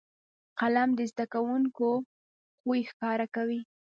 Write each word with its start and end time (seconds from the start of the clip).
قلم 0.59 0.89
د 0.99 0.99
زده 1.11 1.25
کوونکو 1.33 1.87
خوی 2.61 2.81
ښکاره 2.89 3.27
کوي 3.35 3.59